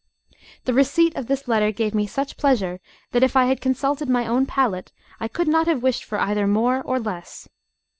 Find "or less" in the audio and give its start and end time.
6.81-7.47